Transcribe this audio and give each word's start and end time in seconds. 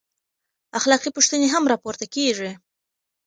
اخلاقي 0.79 1.09
پوښتنې 1.15 1.47
هم 1.53 1.63
راپورته 1.71 2.05
کېږي. 2.15 2.51